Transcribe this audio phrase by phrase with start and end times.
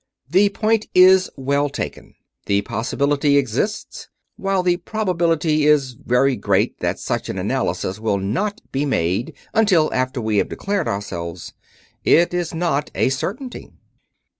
[0.27, 2.15] "The point is well taken.
[2.47, 4.09] The possibility exists.
[4.35, 9.93] While the probability is very great that such an analysis will not be made until
[9.93, 11.53] after we have declared ourselves,
[12.03, 13.69] it is not a certainty.